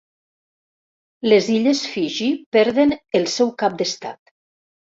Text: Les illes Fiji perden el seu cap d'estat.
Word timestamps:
Les 1.33 1.49
illes 1.57 1.83
Fiji 1.91 2.31
perden 2.59 2.97
el 3.23 3.31
seu 3.37 3.55
cap 3.63 3.79
d'estat. 3.83 4.37